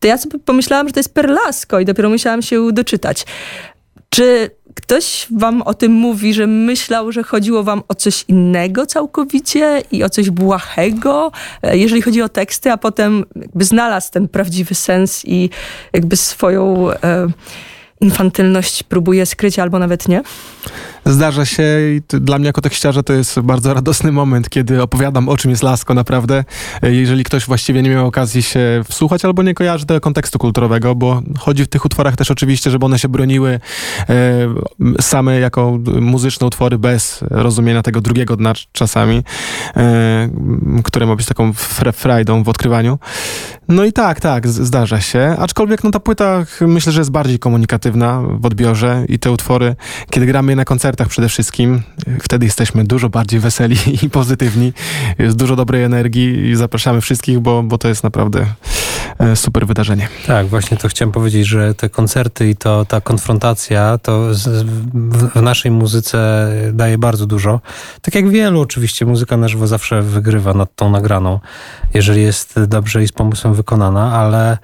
to 0.00 0.08
ja 0.08 0.18
sobie 0.18 0.38
pomyślałam, 0.38 0.88
że 0.88 0.92
to 0.92 1.00
jest 1.00 1.14
Perlasko 1.14 1.80
i 1.80 1.84
dopiero 1.84 2.08
musiałam 2.08 2.42
się 2.42 2.72
doczytać. 2.72 3.26
Czy 4.10 4.50
ktoś 4.74 5.26
wam 5.30 5.62
o 5.62 5.74
tym 5.74 5.92
mówi, 5.92 6.34
że 6.34 6.46
myślał, 6.46 7.12
że 7.12 7.22
chodziło 7.22 7.62
wam 7.62 7.82
o 7.88 7.94
coś 7.94 8.24
innego 8.28 8.86
całkowicie 8.86 9.82
i 9.92 10.04
o 10.04 10.10
coś 10.10 10.30
błahego, 10.30 11.32
e, 11.62 11.76
jeżeli 11.76 12.02
chodzi 12.02 12.22
o 12.22 12.28
teksty, 12.28 12.72
a 12.72 12.76
potem 12.76 13.24
jakby 13.36 13.64
znalazł 13.64 14.12
ten 14.12 14.28
prawdziwy 14.28 14.74
sens 14.74 15.22
i 15.24 15.50
jakby 15.92 16.16
swoją 16.16 16.90
e, 16.90 17.26
infantylność 18.00 18.82
próbuje 18.82 19.26
skryć 19.26 19.58
albo 19.58 19.78
nawet 19.78 20.08
nie? 20.08 20.22
Zdarza 21.06 21.44
się 21.44 21.62
i 21.62 22.02
dla 22.08 22.38
mnie 22.38 22.46
jako 22.46 22.60
tekściarza 22.60 23.02
to 23.02 23.12
jest 23.12 23.40
bardzo 23.40 23.74
radosny 23.80 24.12
moment, 24.12 24.50
kiedy 24.50 24.82
opowiadam 24.82 25.28
o 25.28 25.36
czym 25.36 25.50
jest 25.50 25.62
Lasko 25.62 25.94
naprawdę. 25.94 26.44
E, 26.82 26.92
Jeżeli 26.92 27.24
ktoś 27.24 27.46
właściwie 27.46 27.82
nie 27.82 27.90
miał 27.90 28.06
okazji 28.06 28.42
się 28.42 28.82
wsłuchać 28.88 29.24
albo 29.24 29.42
nie 29.42 29.54
kojarzy 29.54 29.86
tego 29.86 30.00
kontekstu 30.00 30.38
kulturowego, 30.38 30.94
bo 30.94 31.22
chodzi 31.38 31.64
w 31.64 31.68
tych 31.68 31.84
utworach 31.84 32.16
też 32.16 32.30
oczywiście, 32.30 32.70
żeby 32.70 32.86
one 32.86 32.98
się 32.98 33.08
broniły 33.08 33.60
e, 34.08 34.14
same 35.00 35.40
jako 35.40 35.78
muzyczne 36.00 36.46
utwory 36.46 36.78
bez 36.78 37.24
rozumienia 37.30 37.82
tego 37.82 38.00
drugiego 38.00 38.36
dna 38.36 38.52
czasami, 38.72 39.22
e, 39.76 40.28
które 40.84 41.06
ma 41.06 41.16
być 41.16 41.26
taką 41.26 41.52
frajdą 41.92 42.42
w 42.42 42.48
odkrywaniu. 42.48 42.98
No 43.68 43.84
i 43.84 43.92
tak, 43.92 44.20
tak, 44.20 44.48
zdarza 44.48 45.00
się. 45.00 45.36
Aczkolwiek 45.38 45.84
no 45.84 45.90
ta 45.90 46.00
płyta 46.00 46.44
myślę, 46.60 46.92
że 46.92 47.00
jest 47.00 47.10
bardziej 47.10 47.38
komunikatywna 47.38 48.22
w 48.40 48.46
odbiorze 48.46 49.04
i 49.08 49.18
te 49.18 49.30
utwory, 49.30 49.76
kiedy 50.10 50.26
gramy 50.26 50.52
je 50.52 50.56
na 50.56 50.64
koncertach 50.90 51.08
przede 51.08 51.28
wszystkim, 51.28 51.82
wtedy 52.22 52.46
jesteśmy 52.46 52.84
dużo 52.84 53.08
bardziej 53.08 53.40
weseli 53.40 53.76
i 54.04 54.10
pozytywni. 54.10 54.72
Jest 55.18 55.36
dużo 55.36 55.56
dobrej 55.56 55.82
energii 55.82 56.50
i 56.50 56.56
zapraszamy 56.56 57.00
wszystkich, 57.00 57.40
bo, 57.40 57.62
bo 57.62 57.78
to 57.78 57.88
jest 57.88 58.04
naprawdę 58.04 58.46
e, 59.18 59.36
super 59.36 59.66
wydarzenie. 59.66 60.08
Tak, 60.26 60.46
właśnie 60.46 60.76
to 60.76 60.88
chciałem 60.88 61.12
powiedzieć, 61.12 61.46
że 61.46 61.74
te 61.74 61.88
koncerty 61.88 62.48
i 62.50 62.56
to, 62.56 62.84
ta 62.84 63.00
konfrontacja 63.00 63.98
to 63.98 64.20
w, 64.34 65.34
w 65.34 65.42
naszej 65.42 65.70
muzyce 65.70 66.48
daje 66.72 66.98
bardzo 66.98 67.26
dużo. 67.26 67.60
Tak 68.02 68.14
jak 68.14 68.28
wielu 68.28 68.60
oczywiście, 68.60 69.06
muzyka 69.06 69.36
na 69.36 69.48
żywo 69.48 69.66
zawsze 69.66 70.02
wygrywa 70.02 70.54
nad 70.54 70.74
tą 70.76 70.90
nagraną, 70.90 71.40
jeżeli 71.94 72.22
jest 72.22 72.60
dobrze 72.68 73.02
i 73.02 73.08
z 73.08 73.12
pomysłem 73.12 73.54
wykonana, 73.54 74.12
ale 74.12 74.58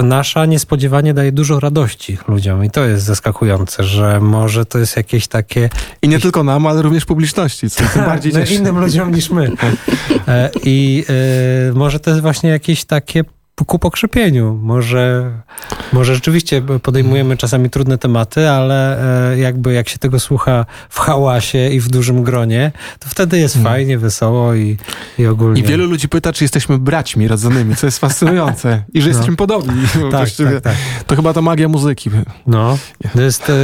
nasza 0.00 0.46
niespodziewanie 0.46 1.14
daje 1.14 1.32
dużo 1.32 1.60
radości 1.60 2.18
ludziom 2.28 2.64
i 2.64 2.70
to 2.70 2.84
jest 2.84 3.04
zaskakujące, 3.04 3.84
że 3.84 4.20
może 4.20 4.66
to 4.66 4.78
jest 4.78 4.96
jakieś 4.96 5.28
takie 5.28 5.70
I 6.02 6.08
nie 6.08 6.18
tylko 6.18 6.44
nam, 6.44 6.66
ale 6.66 6.82
również 6.82 7.04
publiczności, 7.04 7.70
co 7.70 7.84
tym 7.84 8.04
bardziej 8.04 8.32
no, 8.34 8.40
innym 8.44 8.78
ludziom 8.78 9.14
niż 9.14 9.30
my. 9.30 9.50
E, 10.28 10.50
I 10.64 11.04
e, 11.70 11.72
może 11.72 12.00
to 12.00 12.10
jest 12.10 12.22
właśnie 12.22 12.50
jakieś 12.50 12.84
takie 12.84 13.24
ku 13.66 13.78
pokrzepieniu. 13.78 14.58
Może, 14.62 15.32
może 15.92 16.14
rzeczywiście 16.14 16.62
podejmujemy 16.82 17.36
czasami 17.36 17.70
trudne 17.70 17.98
tematy, 17.98 18.50
ale 18.50 19.02
e, 19.32 19.38
jakby 19.38 19.72
jak 19.72 19.88
się 19.88 19.98
tego 19.98 20.20
słucha 20.20 20.66
w 20.88 20.98
hałasie 20.98 21.68
i 21.68 21.80
w 21.80 21.88
dużym 21.88 22.22
gronie, 22.22 22.72
to 22.98 23.08
wtedy 23.08 23.38
jest 23.38 23.62
fajnie, 23.62 23.98
wesoło 23.98 24.54
i, 24.54 24.76
i 25.18 25.26
ogólnie. 25.26 25.60
I 25.60 25.64
wielu 25.64 25.86
ludzi 25.86 26.08
pyta, 26.08 26.32
czy 26.32 26.44
jesteśmy 26.44 26.78
braćmi 26.78 27.28
rodzonymi, 27.28 27.76
co 27.76 27.86
jest 27.86 27.98
fascynujące. 27.98 28.82
I 28.94 29.02
że 29.02 29.08
jesteśmy 29.10 29.36
podobni. 29.36 29.82
tak, 30.10 30.30
tak, 30.30 30.60
tak. 30.60 30.76
To 31.06 31.16
chyba 31.16 31.32
to 31.32 31.42
magia 31.42 31.68
muzyki. 31.68 32.10
No, 32.46 32.78
to 33.12 33.22
jest 33.22 33.50
e, 33.50 33.54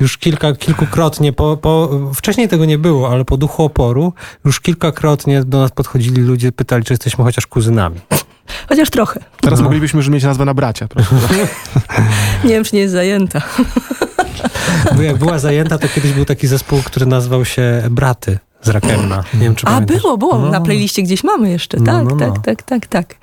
już 0.00 0.18
kilka, 0.18 0.54
kilkukrotnie, 0.54 1.32
po, 1.32 1.56
po, 1.56 1.90
wcześniej 2.14 2.48
tego 2.48 2.64
nie 2.64 2.78
było, 2.78 3.10
ale 3.10 3.24
po 3.24 3.36
duchu 3.36 3.64
oporu 3.64 4.12
już 4.44 4.60
kilkakrotnie 4.60 5.44
do 5.44 5.58
nas 5.58 5.70
podchodzili 5.70 6.22
ludzie, 6.22 6.52
pytali, 6.52 6.84
czy 6.84 6.92
jesteśmy 6.92 7.24
chociaż 7.24 7.46
kuzynami. 7.46 8.00
Chociaż 8.68 8.90
trochę. 8.90 9.20
Teraz 9.40 9.58
No. 9.58 9.64
moglibyśmy 9.64 9.96
już 9.96 10.08
mieć 10.08 10.24
nazwę 10.24 10.44
na 10.44 10.54
bracia. 10.54 10.88
Prawda? 10.88 11.14
Nie 12.44 12.50
wiem, 12.50 12.64
czy 12.64 12.76
nie 12.76 12.80
jest 12.82 12.92
zajęta. 12.94 13.42
Bo 14.96 15.02
jak 15.02 15.16
była 15.16 15.38
zajęta, 15.38 15.78
to 15.78 15.88
kiedyś 15.88 16.12
był 16.12 16.24
taki 16.24 16.46
zespół, 16.46 16.82
który 16.84 17.06
nazywał 17.06 17.44
się 17.44 17.82
Braty 17.90 18.38
z 18.62 18.68
Rakemna. 18.68 19.24
Nie 19.34 19.40
wiem, 19.40 19.54
czy 19.54 19.66
A, 19.66 19.70
pamiętasz. 19.70 20.02
było, 20.02 20.18
było. 20.18 20.38
No. 20.38 20.50
Na 20.50 20.60
playliście 20.60 21.02
gdzieś 21.02 21.24
mamy 21.24 21.50
jeszcze. 21.50 21.76
No, 21.80 21.84
Tak, 21.84 22.04
no, 22.04 22.16
no. 22.16 22.16
tak, 22.32 22.42
tak, 22.44 22.62
tak, 22.62 22.86
tak. 22.86 23.14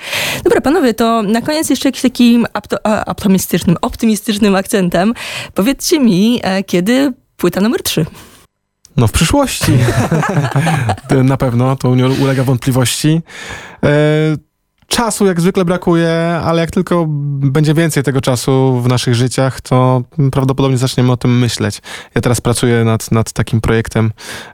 Dobra, 0.44 0.62
panowie, 0.62 0.94
to 0.94 1.22
na 1.22 1.42
koniec 1.42 1.70
jeszcze 1.70 1.90
jakiś 1.90 2.02
takim 2.02 2.46
optymistycznym, 3.06 3.76
optymistycznym 3.82 4.56
akcentem. 4.56 5.14
Powiedzcie 5.54 6.00
mi, 6.00 6.40
e, 6.44 6.64
kiedy 6.64 7.14
płyta 7.38 7.62
numer 7.62 7.84
3? 7.84 8.06
No 8.98 9.08
w 9.08 9.12
przyszłości. 9.12 9.72
Na 11.24 11.38
pewno, 11.38 11.76
to 11.76 11.96
nie 11.96 12.08
ulega 12.08 12.44
wątpliwości. 12.44 13.22
E, 13.84 13.90
czasu 14.94 15.26
jak 15.26 15.42
zwykle 15.42 15.66
brakuje, 15.66 16.40
ale 16.44 16.62
jak 16.62 16.72
tylko 16.72 17.06
będzie 17.08 17.74
więcej 17.74 18.04
tego 18.04 18.22
czasu 18.22 18.82
w 18.82 18.88
naszych 18.88 19.16
życiach, 19.16 19.62
to 19.62 20.04
prawdopodobnie 20.32 20.78
zaczniemy 20.78 21.12
o 21.12 21.18
tym 21.18 21.40
myśleć. 21.40 21.82
Ja 22.16 22.22
teraz 22.22 22.42
pracuję 22.42 22.84
nad, 22.84 23.12
nad 23.12 23.32
takim 23.32 23.62
projektem 23.62 24.12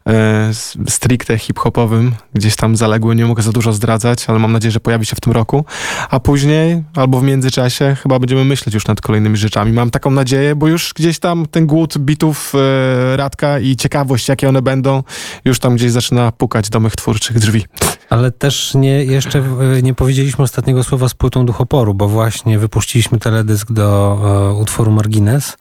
e, 0.07 0.51
stricte 0.87 1.37
hip-hopowym, 1.37 2.11
gdzieś 2.33 2.55
tam 2.55 2.75
zaległy, 2.75 3.15
nie 3.15 3.25
mogę 3.25 3.43
za 3.43 3.51
dużo 3.51 3.73
zdradzać, 3.73 4.25
ale 4.27 4.39
mam 4.39 4.51
nadzieję, 4.51 4.71
że 4.71 4.79
pojawi 4.79 5.05
się 5.05 5.15
w 5.15 5.21
tym 5.21 5.33
roku, 5.33 5.65
a 6.09 6.19
później 6.19 6.83
albo 6.95 7.19
w 7.19 7.23
międzyczasie 7.23 7.95
chyba 8.03 8.19
będziemy 8.19 8.45
myśleć 8.45 8.75
już 8.75 8.87
nad 8.87 9.01
kolejnymi 9.01 9.37
rzeczami. 9.37 9.71
Mam 9.71 9.89
taką 9.89 10.11
nadzieję, 10.11 10.55
bo 10.55 10.67
już 10.67 10.93
gdzieś 10.93 11.19
tam 11.19 11.45
ten 11.51 11.67
głód 11.67 11.97
bitów 11.97 12.53
e, 12.55 13.17
Radka 13.17 13.59
i 13.59 13.75
ciekawość, 13.75 14.29
jakie 14.29 14.49
one 14.49 14.61
będą, 14.61 15.03
już 15.45 15.59
tam 15.59 15.75
gdzieś 15.75 15.91
zaczyna 15.91 16.31
pukać 16.31 16.69
do 16.69 16.79
mych 16.79 16.95
twórczych 16.95 17.39
drzwi. 17.39 17.65
Ale 18.09 18.31
też 18.31 18.73
nie, 18.75 19.03
jeszcze 19.05 19.43
nie 19.83 19.93
powiedzieliśmy 19.93 20.28
ostatniego 20.37 20.83
słowa 20.83 21.09
z 21.09 21.13
płytą 21.13 21.45
Duchoporu, 21.45 21.93
bo 21.93 22.07
właśnie 22.07 22.59
wypuściliśmy 22.59 23.19
teledysk 23.19 23.71
do 23.71 24.19
e, 24.23 24.53
utworu 24.53 24.91
Margines. 24.91 25.57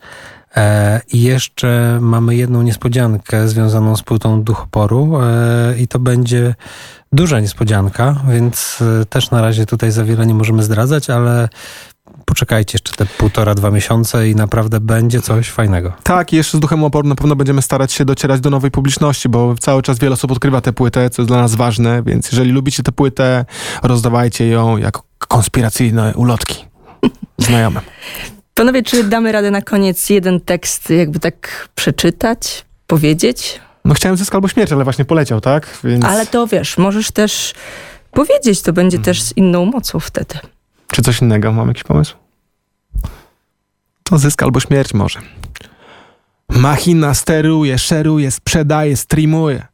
E, 0.56 1.00
I 1.12 1.22
jeszcze 1.22 1.98
mamy 2.00 2.36
jedną 2.36 2.62
niespodziankę 2.62 3.48
związaną 3.48 3.96
z 3.96 4.02
płytą 4.02 4.42
Duchoporu 4.42 5.20
e, 5.22 5.78
i 5.78 5.88
to 5.88 5.98
będzie 5.98 6.54
duża 7.12 7.40
niespodzianka, 7.40 8.16
więc 8.28 8.78
e, 9.02 9.04
też 9.04 9.30
na 9.30 9.42
razie 9.42 9.66
tutaj 9.66 9.90
za 9.90 10.04
wiele 10.04 10.26
nie 10.26 10.34
możemy 10.34 10.62
zdradzać, 10.62 11.10
ale 11.10 11.48
poczekajcie 12.38 12.74
jeszcze 12.74 12.96
te 12.96 13.06
półtora, 13.06 13.54
dwa 13.54 13.70
miesiące 13.70 14.28
i 14.28 14.34
naprawdę 14.34 14.80
będzie 14.80 15.20
coś 15.20 15.50
fajnego. 15.50 15.92
Tak, 16.02 16.32
i 16.32 16.36
jeszcze 16.36 16.58
z 16.58 16.60
duchem 16.60 16.84
oporu 16.84 17.08
na 17.08 17.14
pewno 17.14 17.36
będziemy 17.36 17.62
starać 17.62 17.92
się 17.92 18.04
docierać 18.04 18.40
do 18.40 18.50
nowej 18.50 18.70
publiczności, 18.70 19.28
bo 19.28 19.54
cały 19.60 19.82
czas 19.82 19.98
wiele 19.98 20.14
osób 20.14 20.32
odkrywa 20.32 20.60
tę 20.60 20.72
płytę, 20.72 21.10
co 21.10 21.22
jest 21.22 21.30
dla 21.30 21.40
nas 21.40 21.54
ważne, 21.54 22.02
więc 22.02 22.32
jeżeli 22.32 22.52
lubicie 22.52 22.82
tę 22.82 22.92
płytę, 22.92 23.44
rozdawajcie 23.82 24.46
ją 24.46 24.76
jako 24.76 25.02
konspiracyjne 25.18 26.12
ulotki 26.16 26.64
znajomym. 27.38 27.82
Panowie, 28.54 28.82
czy 28.82 29.04
damy 29.04 29.32
radę 29.32 29.50
na 29.50 29.62
koniec 29.62 30.10
jeden 30.10 30.40
tekst 30.40 30.90
jakby 30.90 31.20
tak 31.20 31.68
przeczytać, 31.74 32.64
powiedzieć? 32.86 33.60
No 33.84 33.94
chciałem 33.94 34.16
zysk 34.16 34.34
albo 34.34 34.48
śmierć, 34.48 34.72
ale 34.72 34.84
właśnie 34.84 35.04
poleciał, 35.04 35.40
tak? 35.40 35.78
Więc... 35.84 36.04
Ale 36.04 36.26
to 36.26 36.46
wiesz, 36.46 36.78
możesz 36.78 37.10
też 37.10 37.54
powiedzieć, 38.10 38.62
to 38.62 38.72
będzie 38.72 38.96
hmm. 38.96 39.04
też 39.04 39.22
z 39.22 39.36
inną 39.36 39.64
mocą 39.64 40.00
wtedy. 40.00 40.38
Czy 40.92 41.02
coś 41.02 41.22
innego? 41.22 41.52
Mam 41.52 41.68
jakiś 41.68 41.84
pomysł? 41.84 42.14
To 44.08 44.18
zysk 44.18 44.42
albo 44.42 44.60
śmierć 44.60 44.94
może. 44.94 45.20
Machina 46.48 47.14
steruje, 47.14 47.78
szeruje, 47.78 48.30
sprzedaje, 48.30 48.96
streamuje. 48.96 49.66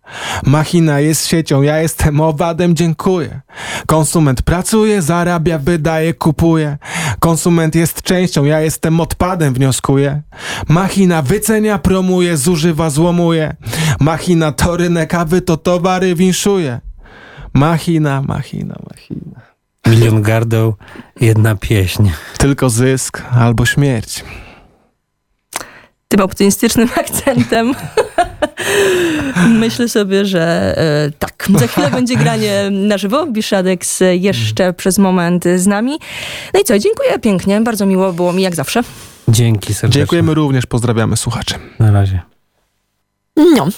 Machina 0.47 1.01
jest 1.01 1.27
siecią, 1.27 1.63
ja 1.63 1.79
jestem 1.79 2.21
owadem, 2.21 2.77
dziękuję. 2.77 3.41
Konsument 3.87 4.43
pracuje, 4.43 5.03
zarabia, 5.03 5.59
wydaje, 5.59 6.15
kupuje. 6.15 6.79
Konsument 7.21 7.75
jest 7.75 8.03
częścią, 8.03 8.45
ja 8.45 8.61
jestem 8.61 9.01
odpadem, 9.01 9.55
wnioskuję. 9.55 10.23
Machina 10.69 11.23
wycenia, 11.23 11.79
promuje, 11.79 12.37
zużywa, 12.37 12.91
złomuje. 12.91 13.57
Machina 14.01 14.53
to 14.53 14.77
rynek, 14.77 15.15
a 15.15 15.25
wy 15.25 15.41
to 15.41 15.57
towary 15.57 16.15
winszuje. 16.15 16.81
Machina, 17.53 18.23
machina, 18.23 18.77
machina. 18.91 19.54
Milion 19.87 20.23
gardeł, 20.23 20.75
jedna 21.21 21.55
pieśń. 21.55 22.11
Tylko 22.39 22.71
zysk 22.71 23.23
albo 23.33 23.67
śmierć. 23.67 24.25
Tym 26.09 26.21
optymistycznym 26.21 26.89
akcentem 27.01 27.75
myślę 29.65 29.89
sobie, 29.89 30.25
że 30.25 30.75
e, 30.79 31.11
tak. 31.19 31.49
Za 31.59 31.67
chwilę 31.67 31.91
będzie 32.01 32.17
granie 32.17 32.69
na 32.71 32.99
żywo. 32.99 33.27
Biszadex 33.27 34.03
jeszcze 34.13 34.73
przez 34.73 34.99
moment 34.99 35.45
z 35.57 35.67
nami. 35.67 35.99
No 36.55 36.61
i 36.61 36.65
co, 36.65 36.79
dziękuję 36.79 37.19
pięknie. 37.19 37.61
Bardzo 37.61 37.87
miło 37.87 38.13
było 38.13 38.33
mi 38.33 38.43
jak 38.43 38.55
zawsze. 38.55 38.81
Dzięki 39.29 39.75
serdecznie. 39.75 40.01
Dziękujemy 40.01 40.35
również, 40.35 40.67
pozdrawiamy 40.67 41.17
słuchaczy. 41.17 41.55
Na 41.79 41.91
razie. 41.91 42.23
No, 43.37 43.69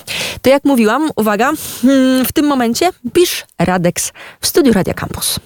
to 0.42 0.50
jak 0.50 0.64
mówiłam, 0.64 1.10
uwaga, 1.16 1.52
hmm, 1.82 2.24
w 2.24 2.33
tym 2.33 2.46
momencie 2.46 2.90
pisz 3.12 3.44
Radex 3.59 4.12
w 4.40 4.46
studiu 4.46 4.72
Radia 4.72 4.94
Campus. 4.94 5.40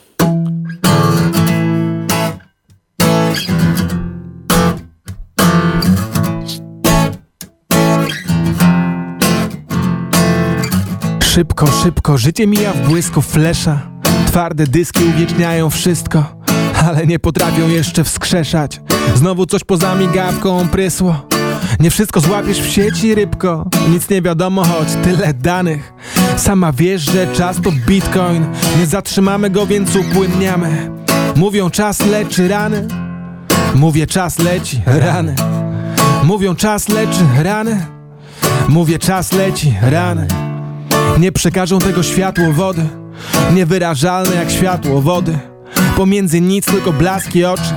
Szybko, 11.23 11.67
szybko, 11.67 12.19
życie 12.19 12.47
mija 12.47 12.73
w 12.73 12.89
błysku 12.89 13.23
flesza. 13.23 13.81
Twarde 14.27 14.67
dyski 14.67 15.05
uwieczniają 15.05 15.71
wszystko 15.71 16.41
Ale 16.87 17.07
nie 17.07 17.19
potrafią 17.19 17.69
jeszcze 17.69 18.05
wskrzeszać. 18.05 18.81
Znowu 19.15 19.47
coś 19.47 19.65
poza 19.65 19.95
migawką 19.95 20.69
prysło 20.69 21.30
nie 21.81 21.91
wszystko 21.91 22.21
złapiesz 22.21 22.61
w 22.61 22.69
sieci, 22.69 23.15
rybko. 23.15 23.67
Nic 23.89 24.09
nie 24.11 24.23
wiadomo, 24.23 24.65
choć 24.65 24.89
tyle 25.03 25.35
danych. 25.35 25.93
Sama 26.37 26.73
wiesz, 26.73 27.03
że 27.03 27.27
czas 27.27 27.57
to 27.63 27.73
bitcoin. 27.87 28.47
Nie 28.79 28.87
zatrzymamy 28.87 29.51
go, 29.51 29.67
więc 29.67 29.97
upłynniamy. 29.97 30.91
Mówią 31.37 31.71
czas 31.71 32.07
leczy 32.07 32.49
rany. 32.49 32.89
Mówię 33.75 34.07
czas 34.07 34.39
leci 34.39 34.81
rany. 34.87 35.35
Mówią 36.25 36.57
czas 36.57 36.89
leczy 36.89 37.25
rany. 37.39 37.87
Mówię 38.69 38.99
czas 38.99 39.33
leci 39.33 39.75
rany. 39.83 40.27
Nie 41.19 41.33
przekażą 41.33 41.79
tego 41.79 42.03
światło 42.03 42.53
wody. 42.53 42.83
Niewyrażalne 43.55 44.37
jak 44.37 44.51
światło 44.51 45.01
wody. 45.01 45.39
Pomiędzy 45.97 46.41
nic 46.41 46.67
tylko 46.67 46.93
blaski 46.93 47.45
oczy. 47.45 47.75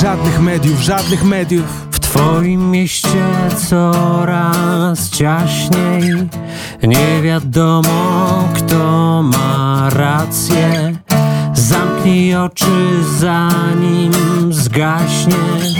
Żadnych 0.00 0.40
mediów, 0.40 0.80
żadnych 0.80 1.24
mediów 1.24 1.87
Twoim 2.08 2.70
mieście 2.70 3.24
coraz 3.68 5.10
ciaśniej. 5.10 6.28
Nie 6.82 7.22
wiadomo 7.22 8.48
kto 8.54 9.22
ma 9.22 9.90
rację. 9.90 10.96
Zamknij 11.54 12.36
oczy 12.36 13.04
zanim 13.18 14.12
zgaśniesz. 14.50 15.74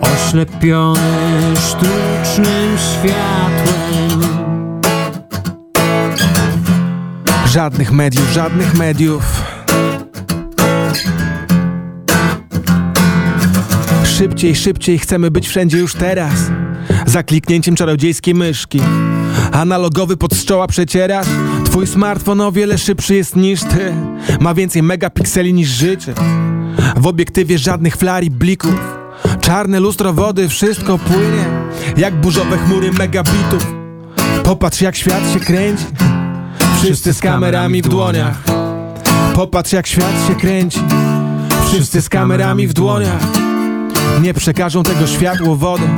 Oślepiony 0.00 1.54
sztucznym 1.56 2.78
światłem. 2.78 4.30
Żadnych 7.46 7.92
mediów, 7.92 8.30
żadnych 8.32 8.74
mediów 8.74 9.42
Szybciej, 14.20 14.56
szybciej, 14.56 14.98
chcemy 14.98 15.30
być 15.30 15.48
wszędzie 15.48 15.78
już 15.78 15.94
teraz. 15.94 16.34
Za 17.06 17.22
kliknięciem 17.22 17.76
czarodziejskiej 17.76 18.34
myszki. 18.34 18.80
Analogowy 19.52 20.16
pod 20.16 20.44
czoła 20.44 20.66
przecierasz. 20.66 21.26
Twój 21.64 21.86
smartfon 21.86 22.40
o 22.40 22.52
wiele 22.52 22.78
szybszy 22.78 23.14
jest 23.14 23.36
niż 23.36 23.60
ty. 23.60 23.94
Ma 24.40 24.54
więcej 24.54 24.82
megapikseli 24.82 25.54
niż 25.54 25.68
życie. 25.68 26.14
W 26.96 27.06
obiektywie 27.06 27.58
żadnych 27.58 27.96
flari 27.96 28.30
blików. 28.30 28.74
Czarne 29.40 29.80
lustro 29.80 30.12
wody, 30.12 30.48
wszystko 30.48 30.98
płynie. 30.98 31.44
Jak 31.96 32.20
burzowe 32.20 32.58
chmury 32.58 32.92
megabitów. 32.92 33.66
Popatrz 34.44 34.80
jak 34.80 34.96
świat 34.96 35.32
się 35.34 35.40
kręci. 35.40 35.84
Wszyscy 36.76 37.12
z 37.12 37.20
kamerami 37.20 37.82
w 37.82 37.88
dłoniach. 37.88 38.42
Popatrz 39.34 39.72
jak 39.72 39.86
świat 39.86 40.26
się 40.28 40.34
kręci. 40.34 40.80
Wszyscy 41.66 42.02
z 42.02 42.08
kamerami 42.08 42.66
w 42.66 42.72
dłoniach 42.72 43.49
nie 44.22 44.34
przekażą 44.34 44.82
tego 44.82 45.06
światło 45.06 45.56
wody 45.56 45.88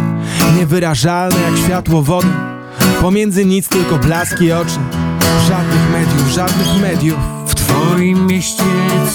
Niewyrażalne 0.57 1.41
jak 1.41 1.57
światło 1.57 2.03
wody. 2.03 2.29
Pomiędzy 3.01 3.45
nic 3.45 3.69
tylko 3.69 3.99
blaski 3.99 4.53
oczy 4.53 4.79
Żadnych 5.49 5.91
mediów, 5.93 6.29
żadnych 6.29 6.81
mediów. 6.81 7.19
W 7.47 7.55
twoim 7.55 8.27
mieście 8.27 8.65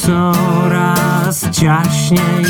coraz 0.02 1.46
ciaśniej. 1.52 2.46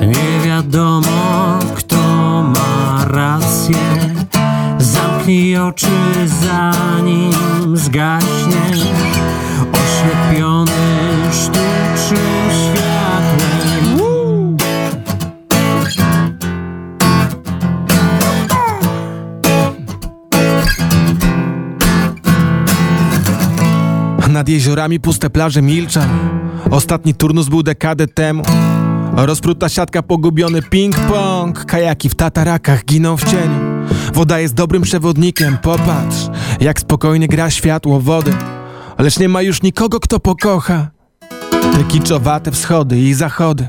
Nie 0.00 0.46
wiadomo 0.46 1.58
kto 1.76 1.96
ma 2.42 3.04
rację. 3.04 3.76
Zamknij 4.78 5.56
oczy 5.56 5.88
zanim 6.42 7.76
zgaśnie. 7.76 8.62
Oślepiony 9.72 10.72
sztucznym 11.32 11.61
Nad 24.32 24.48
jeziorami 24.48 25.00
puste 25.00 25.30
plaże 25.30 25.62
milczą. 25.62 26.00
Ostatni 26.70 27.14
turnus 27.14 27.48
był 27.48 27.62
dekadę 27.62 28.06
temu. 28.06 28.42
Rozpruta 29.16 29.68
siatka, 29.68 30.02
pogubiony 30.02 30.62
ping-pong. 30.62 31.64
Kajaki 31.64 32.08
w 32.08 32.14
tatarakach 32.14 32.84
giną 32.84 33.16
w 33.16 33.24
cieniu. 33.24 33.60
Woda 34.14 34.38
jest 34.38 34.54
dobrym 34.54 34.82
przewodnikiem, 34.82 35.58
popatrz 35.58 36.28
Jak 36.60 36.80
spokojnie 36.80 37.28
gra 37.28 37.50
światło 37.50 38.00
wody. 38.00 38.32
Lecz 38.98 39.18
nie 39.18 39.28
ma 39.28 39.42
już 39.42 39.62
nikogo, 39.62 40.00
kto 40.00 40.20
pokocha 40.20 40.90
Te 41.50 41.84
kiczowate 41.88 42.50
wschody 42.50 42.98
i 42.98 43.14
zachody 43.14 43.68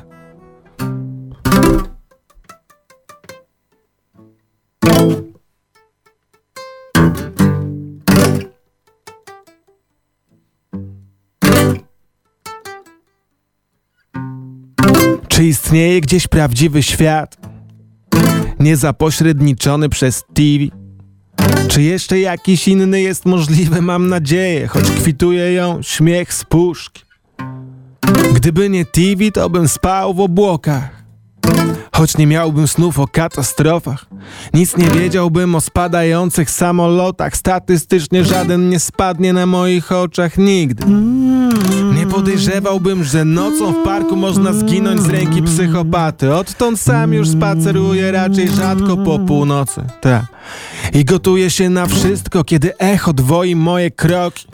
Czy 15.43 15.47
istnieje 15.47 16.01
gdzieś 16.01 16.27
prawdziwy 16.27 16.84
świat? 16.84 17.38
Niezapośredniczony 18.60 19.89
przez 19.89 20.23
TV? 20.34 20.65
Czy 21.67 21.82
jeszcze 21.82 22.19
jakiś 22.19 22.67
inny 22.67 23.01
jest 23.01 23.25
możliwy, 23.25 23.82
mam 23.82 24.10
nadzieję, 24.10 24.67
choć 24.67 24.91
kwituje 24.91 25.53
ją 25.53 25.82
śmiech 25.82 26.34
z 26.34 26.43
puszki. 26.43 27.03
Gdyby 28.34 28.69
nie 28.69 28.86
TV, 28.86 29.32
to 29.34 29.49
bym 29.49 29.67
spał 29.67 30.13
w 30.13 30.19
obłokach. 30.19 30.92
Choć 31.95 32.17
nie 32.17 32.27
miałbym 32.27 32.67
snów 32.67 32.99
o 32.99 33.08
katastrofach, 33.08 34.06
nic 34.53 34.77
nie 34.77 34.88
wiedziałbym 34.88 35.56
o 35.56 35.62
spadających 35.62 36.51
samolotach. 36.51 37.38
Statystycznie 37.38 38.23
żaden 38.23 38.69
nie 38.69 38.79
spadnie 38.79 39.34
na 39.34 39.45
moich 39.45 39.91
oczach 39.91 40.38
nigdy. 40.38 40.86
Nie 41.95 42.08
podejrzewałbym, 42.08 43.03
że 43.03 43.25
nocą 43.25 43.73
w 43.73 43.84
parku 43.84 44.15
można 44.15 44.53
zginąć 44.53 45.01
z 45.01 45.10
ręki 45.10 45.41
psychopaty. 45.43 46.36
Odtąd 46.36 46.79
sam 46.79 47.13
już 47.13 47.29
spaceruję 47.29 48.12
raczej 48.12 48.49
rzadko 48.49 48.97
po 48.97 49.19
północy. 49.19 49.82
Tak. 50.01 50.25
I 50.93 51.05
gotuję 51.05 51.49
się 51.49 51.69
na 51.69 51.85
wszystko, 51.85 52.43
kiedy 52.43 52.77
echo 52.77 53.13
dwoi 53.13 53.55
moje 53.55 53.91
kroki. 53.91 54.47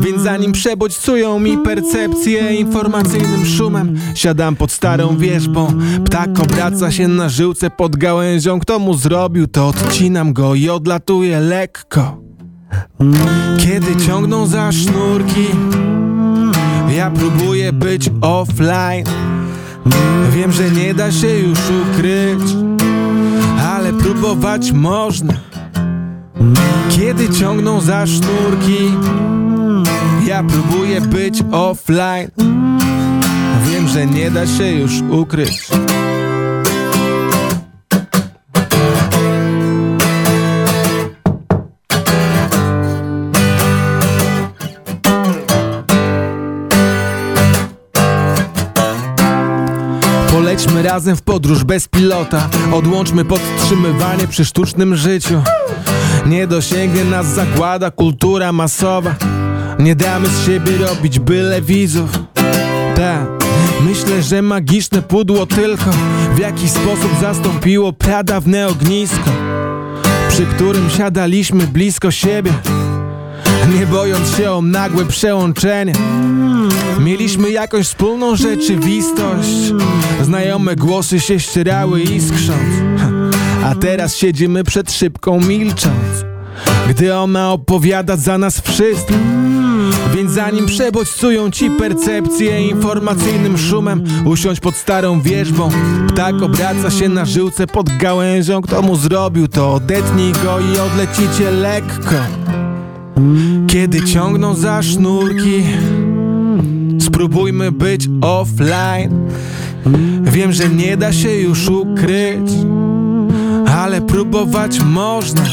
Więc 0.00 0.22
zanim 0.22 0.52
przebodźcują 0.52 1.40
mi 1.40 1.58
percepcję 1.58 2.54
informacyjnym 2.54 3.46
szumem, 3.46 3.98
siadam 4.14 4.56
pod 4.56 4.72
starą 4.72 5.16
wierzbą. 5.16 5.72
Ptak 6.04 6.40
obraca 6.40 6.90
się 6.90 7.08
na 7.08 7.28
żyłce 7.28 7.70
pod 7.70 7.96
gałęzią. 7.96 8.60
Kto 8.60 8.78
mu 8.78 8.94
zrobił, 8.94 9.46
to 9.46 9.68
odcinam 9.68 10.32
go 10.32 10.54
i 10.54 10.68
odlatuję 10.68 11.40
lekko. 11.40 12.20
Kiedy 13.58 14.06
ciągną 14.06 14.46
za 14.46 14.72
sznurki, 14.72 15.46
ja 16.96 17.10
próbuję 17.10 17.72
być 17.72 18.10
offline. 18.20 19.04
Wiem, 20.30 20.52
że 20.52 20.70
nie 20.70 20.94
da 20.94 21.12
się 21.12 21.28
już 21.28 21.58
ukryć, 21.58 22.42
ale 23.90 23.98
próbować 23.98 24.72
można. 24.72 25.34
Kiedy 26.90 27.28
ciągną 27.28 27.80
za 27.80 28.06
sznurki, 28.06 28.92
ja 30.26 30.44
próbuję 30.44 31.00
być 31.00 31.42
offline. 31.52 32.30
Wiem, 33.70 33.88
że 33.88 34.06
nie 34.06 34.30
da 34.30 34.46
się 34.46 34.70
już 34.70 34.92
ukryć. 35.10 35.68
Razem 50.82 51.16
w 51.16 51.22
podróż 51.22 51.64
bez 51.64 51.88
pilota. 51.88 52.48
Odłączmy 52.72 53.24
podtrzymywanie 53.24 54.26
przy 54.26 54.44
sztucznym 54.44 54.96
życiu. 54.96 55.42
Nie 56.26 56.46
dosięgnie 56.46 57.04
nas 57.04 57.26
zagłada, 57.26 57.90
kultura 57.90 58.52
masowa. 58.52 59.14
Nie 59.78 59.96
damy 59.96 60.28
z 60.28 60.46
siebie 60.46 60.72
robić 60.76 61.18
byle 61.18 61.62
widzów. 61.62 62.10
Tak, 62.96 63.26
myślę, 63.80 64.22
że 64.22 64.42
magiczne 64.42 65.02
pudło 65.02 65.46
tylko 65.46 65.90
W 66.34 66.38
jakiś 66.38 66.70
sposób 66.70 67.10
zastąpiło 67.20 67.92
pradawne 67.92 68.68
ognisko 68.68 69.30
Przy 70.28 70.46
którym 70.46 70.90
siadaliśmy 70.90 71.66
blisko 71.66 72.10
siebie 72.10 72.52
Nie 73.78 73.86
bojąc 73.86 74.36
się 74.36 74.52
o 74.52 74.62
nagłe 74.62 75.04
przełączenie 75.04 75.92
Mieliśmy 77.04 77.50
jakąś 77.50 77.86
wspólną 77.86 78.36
rzeczywistość. 78.36 79.72
Znajome 80.22 80.76
głosy 80.76 81.20
się 81.20 81.40
ścierały 81.40 82.02
iskrząc. 82.02 82.74
A 83.64 83.74
teraz 83.74 84.16
siedzimy 84.16 84.64
przed 84.64 84.92
szybką 84.92 85.40
milcząc. 85.40 86.24
Gdy 86.88 87.16
ona 87.16 87.52
opowiada 87.52 88.16
za 88.16 88.38
nas 88.38 88.60
wszystko 88.60 89.14
Więc 90.14 90.32
zanim 90.32 90.66
przebodźcują 90.66 91.50
ci 91.50 91.70
percepcję 91.70 92.68
informacyjnym 92.68 93.58
szumem 93.58 94.04
Usiądź 94.24 94.60
pod 94.60 94.76
starą 94.76 95.20
wierzbą. 95.20 95.68
Ptak 96.08 96.42
obraca 96.42 96.90
się 96.90 97.08
na 97.08 97.24
żyłce 97.24 97.66
pod 97.66 97.96
gałęzią. 97.98 98.62
Kto 98.62 98.82
mu 98.82 98.96
zrobił 98.96 99.48
to 99.48 99.74
odetnij 99.74 100.32
go 100.32 100.58
i 100.60 100.78
odlecicie 100.78 101.50
lekko. 101.50 102.14
Kiedy 103.66 104.04
ciągną 104.04 104.54
za 104.54 104.82
sznurki 104.82 105.62
Spróbujmy 107.20 107.72
być 107.72 108.08
offline. 108.20 109.30
Wiem, 110.22 110.52
że 110.52 110.68
nie 110.68 110.96
da 110.96 111.12
się 111.12 111.30
już 111.30 111.68
ukryć, 111.68 112.50
ale 113.66 114.00
próbować 114.00 114.80
można. 114.80 115.44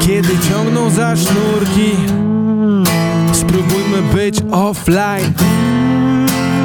Kiedy 0.00 0.28
ciągną 0.50 0.90
za 0.90 1.16
sznurki, 1.16 1.90
spróbujmy 3.32 4.02
być 4.14 4.38
offline. 4.50 5.32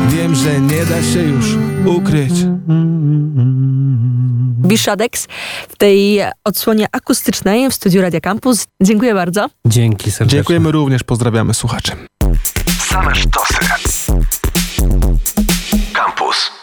Wiem, 0.09 0.35
że 0.35 0.61
nie 0.61 0.85
da 0.85 1.03
się 1.13 1.23
już 1.23 1.45
ukryć. 1.85 2.33
Bishadex 4.67 5.27
w 5.69 5.77
tej 5.77 6.19
odsłonie 6.43 6.87
akustycznej 6.91 7.69
w 7.69 7.73
studiu 7.73 8.01
Radia 8.01 8.21
Campus. 8.21 8.67
Dziękuję 8.83 9.13
bardzo. 9.13 9.49
Dzięki 9.65 10.11
serdecznie. 10.11 10.37
Dziękujemy 10.37 10.71
również, 10.71 11.03
pozdrawiamy 11.03 11.53
słuchaczy. 11.53 11.91
Same 12.91 13.13
sztosy. 13.15 13.59
Campus. 15.93 16.60